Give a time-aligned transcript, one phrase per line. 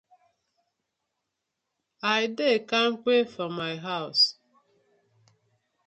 [2.17, 4.19] I dey kampe for my hawz.